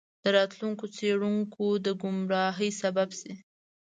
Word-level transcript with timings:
د 0.23 0.25
راتلونکو 0.37 0.85
څیړونکو 0.95 1.65
د 1.85 1.87
ګمراهۍ 2.01 2.69
سبب 2.81 3.09
شي. 3.19 3.33